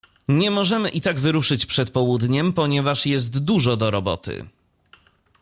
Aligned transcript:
Nie 0.27 0.51
możemy 0.51 0.89
i 0.89 1.01
tak 1.01 1.19
wyruszyć 1.19 1.65
przed 1.65 1.91
południem, 1.91 2.53
ponieważ 2.53 3.05
jest 3.05 3.39
dużo 3.39 3.75
do 3.77 3.91
roboty. 3.91 4.45